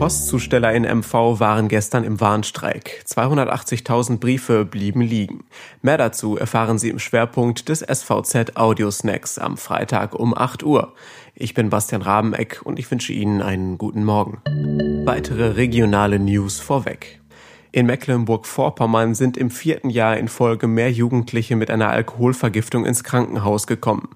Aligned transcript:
Postzusteller 0.00 0.72
in 0.72 0.84
MV 0.84 1.40
waren 1.40 1.68
gestern 1.68 2.04
im 2.04 2.22
Warnstreik. 2.22 3.04
280.000 3.06 4.16
Briefe 4.16 4.64
blieben 4.64 5.02
liegen. 5.02 5.44
Mehr 5.82 5.98
dazu 5.98 6.38
erfahren 6.38 6.78
Sie 6.78 6.88
im 6.88 6.98
Schwerpunkt 6.98 7.68
des 7.68 7.80
SVZ 7.80 8.56
Audio 8.56 8.90
Snacks 8.90 9.36
am 9.36 9.58
Freitag 9.58 10.14
um 10.14 10.34
8 10.34 10.62
Uhr. 10.62 10.94
Ich 11.34 11.52
bin 11.52 11.68
Bastian 11.68 12.00
Rabeneck 12.00 12.62
und 12.64 12.78
ich 12.78 12.90
wünsche 12.90 13.12
Ihnen 13.12 13.42
einen 13.42 13.76
guten 13.76 14.02
Morgen. 14.02 14.40
Weitere 15.04 15.48
regionale 15.48 16.18
News 16.18 16.60
vorweg. 16.60 17.20
In 17.72 17.86
Mecklenburg-Vorpommern 17.86 19.14
sind 19.14 19.36
im 19.36 19.48
vierten 19.48 19.90
Jahr 19.90 20.16
in 20.16 20.26
Folge 20.26 20.66
mehr 20.66 20.90
Jugendliche 20.90 21.54
mit 21.54 21.70
einer 21.70 21.90
Alkoholvergiftung 21.90 22.84
ins 22.84 23.04
Krankenhaus 23.04 23.68
gekommen. 23.68 24.08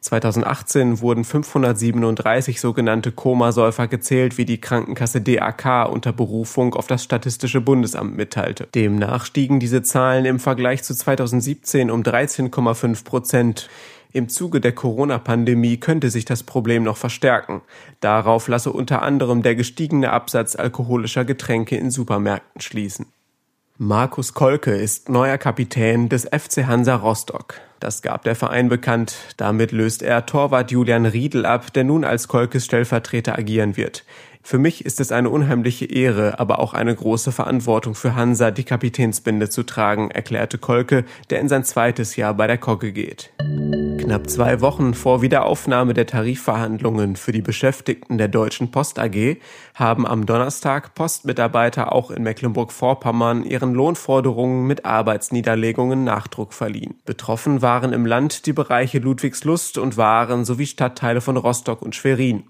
2018 0.00 1.00
wurden 1.00 1.24
537 1.24 2.60
sogenannte 2.60 3.10
Komasäufer 3.10 3.88
gezählt, 3.88 4.38
wie 4.38 4.44
die 4.44 4.60
Krankenkasse 4.60 5.20
DAK 5.20 5.90
unter 5.90 6.12
Berufung 6.12 6.74
auf 6.74 6.86
das 6.86 7.02
Statistische 7.02 7.60
Bundesamt 7.60 8.16
mitteilte. 8.16 8.68
Demnach 8.74 9.24
stiegen 9.24 9.58
diese 9.58 9.82
Zahlen 9.82 10.24
im 10.24 10.38
Vergleich 10.38 10.84
zu 10.84 10.94
2017 10.94 11.90
um 11.90 12.02
13,5 12.02 13.04
Prozent. 13.04 13.68
Im 14.12 14.28
Zuge 14.28 14.60
der 14.60 14.72
Corona-Pandemie 14.72 15.76
könnte 15.76 16.10
sich 16.10 16.24
das 16.24 16.42
Problem 16.42 16.82
noch 16.82 16.96
verstärken. 16.96 17.62
Darauf 18.00 18.48
lasse 18.48 18.72
unter 18.72 19.02
anderem 19.02 19.42
der 19.42 19.54
gestiegene 19.54 20.10
Absatz 20.10 20.56
alkoholischer 20.56 21.24
Getränke 21.24 21.76
in 21.76 21.90
Supermärkten 21.90 22.60
schließen. 22.60 23.06
Markus 23.78 24.34
Kolke 24.34 24.72
ist 24.72 25.08
neuer 25.08 25.38
Kapitän 25.38 26.08
des 26.08 26.24
FC 26.24 26.66
Hansa 26.66 26.96
Rostock. 26.96 27.54
Das 27.78 28.02
gab 28.02 28.24
der 28.24 28.36
Verein 28.36 28.68
bekannt. 28.68 29.14
Damit 29.38 29.72
löst 29.72 30.02
er 30.02 30.26
Torwart 30.26 30.70
Julian 30.70 31.06
Riedel 31.06 31.46
ab, 31.46 31.72
der 31.72 31.84
nun 31.84 32.04
als 32.04 32.28
Kolkes 32.28 32.66
Stellvertreter 32.66 33.38
agieren 33.38 33.78
wird. 33.78 34.04
Für 34.42 34.58
mich 34.58 34.84
ist 34.84 35.00
es 35.00 35.12
eine 35.12 35.30
unheimliche 35.30 35.86
Ehre, 35.86 36.38
aber 36.38 36.58
auch 36.58 36.74
eine 36.74 36.94
große 36.94 37.32
Verantwortung 37.32 37.94
für 37.94 38.14
Hansa, 38.14 38.50
die 38.50 38.64
Kapitänsbinde 38.64 39.48
zu 39.48 39.62
tragen, 39.62 40.10
erklärte 40.10 40.58
Kolke, 40.58 41.04
der 41.30 41.40
in 41.40 41.48
sein 41.48 41.64
zweites 41.64 42.16
Jahr 42.16 42.34
bei 42.34 42.46
der 42.46 42.58
Kogge 42.58 42.92
geht. 42.92 43.30
Knapp 44.10 44.28
zwei 44.28 44.60
Wochen 44.60 44.92
vor 44.94 45.22
Wiederaufnahme 45.22 45.94
der 45.94 46.04
Tarifverhandlungen 46.04 47.14
für 47.14 47.30
die 47.30 47.42
Beschäftigten 47.42 48.18
der 48.18 48.26
Deutschen 48.26 48.72
Post 48.72 48.98
AG 48.98 49.36
haben 49.76 50.04
am 50.04 50.26
Donnerstag 50.26 50.96
Postmitarbeiter 50.96 51.92
auch 51.92 52.10
in 52.10 52.24
Mecklenburg-Vorpommern 52.24 53.44
ihren 53.44 53.72
Lohnforderungen 53.72 54.66
mit 54.66 54.84
Arbeitsniederlegungen 54.84 56.02
Nachdruck 56.02 56.54
verliehen. 56.54 56.96
Betroffen 57.04 57.62
waren 57.62 57.92
im 57.92 58.04
Land 58.04 58.46
die 58.46 58.52
Bereiche 58.52 58.98
Ludwigslust 58.98 59.78
und 59.78 59.96
Waren 59.96 60.44
sowie 60.44 60.66
Stadtteile 60.66 61.20
von 61.20 61.36
Rostock 61.36 61.80
und 61.80 61.94
Schwerin. 61.94 62.42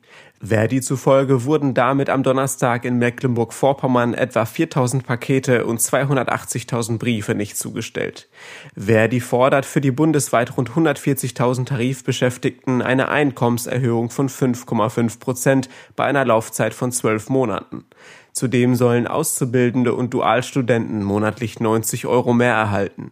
Verdi 0.42 0.80
zufolge 0.80 1.44
wurden 1.44 1.74
damit 1.74 2.08
am 2.08 2.22
Donnerstag 2.22 2.86
in 2.86 2.96
Mecklenburg-Vorpommern 2.96 4.14
etwa 4.14 4.46
4000 4.46 5.06
Pakete 5.06 5.66
und 5.66 5.80
280.000 5.80 6.98
Briefe 6.98 7.34
nicht 7.34 7.58
zugestellt. 7.58 8.26
Verdi 8.74 9.20
fordert 9.20 9.66
für 9.66 9.82
die 9.82 9.90
bundesweit 9.90 10.56
rund 10.56 10.70
140.000 10.70 11.66
Tarifbeschäftigten 11.66 12.80
eine 12.80 13.10
Einkommenserhöhung 13.10 14.08
von 14.08 14.30
5,5 14.30 15.20
Prozent 15.20 15.68
bei 15.94 16.04
einer 16.04 16.24
Laufzeit 16.24 16.72
von 16.72 16.90
zwölf 16.90 17.28
Monaten. 17.28 17.84
Zudem 18.32 18.76
sollen 18.76 19.06
Auszubildende 19.06 19.92
und 19.92 20.14
Dualstudenten 20.14 21.02
monatlich 21.02 21.60
90 21.60 22.06
Euro 22.06 22.32
mehr 22.32 22.54
erhalten. 22.54 23.10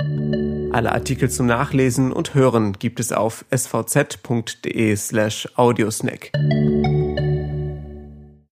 Alle 0.73 0.93
Artikel 0.93 1.29
zum 1.29 1.47
Nachlesen 1.47 2.11
und 2.11 2.35
Hören 2.35 2.73
gibt 2.75 3.01
es 3.01 3.13
auf 3.13 3.45
svz.de 3.51 4.97
slash 4.97 5.49
audiosnack. 5.57 6.31